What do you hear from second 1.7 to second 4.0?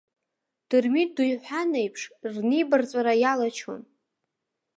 еиԥш, рнибарҵәара иалачон.